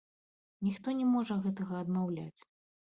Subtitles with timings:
[0.69, 2.39] Ніхто не можа гэтага адмаўляць.